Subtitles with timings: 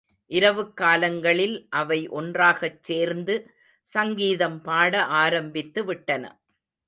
[0.31, 3.35] இரவுக் காலங்களில் அவை ஒன்றாகச் சேர்ந்து
[3.87, 6.23] சங்கீதம் பாட ஆரம்பித்து விட்டன.